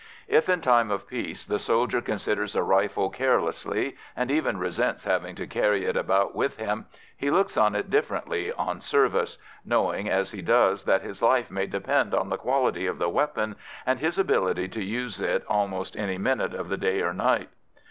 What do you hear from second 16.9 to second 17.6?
or night.